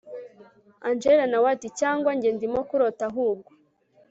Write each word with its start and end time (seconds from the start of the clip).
angella 0.87 1.25
nawe 1.29 1.47
ati 1.55 1.67
cyangwa 1.79 2.09
njye 2.17 2.29
ndimo 2.37 2.59
kurota 2.69 3.03
ahubwo 3.09 3.51